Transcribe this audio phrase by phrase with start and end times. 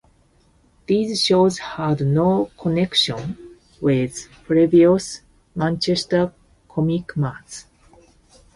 [0.87, 3.37] These shows had no connection
[3.79, 5.21] with previous
[5.53, 6.33] Manchester
[6.67, 7.67] comic marts.